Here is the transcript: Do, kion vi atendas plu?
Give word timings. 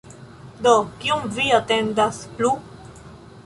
Do, 0.67 0.71
kion 1.03 1.29
vi 1.37 1.47
atendas 1.59 2.21
plu? 2.41 2.51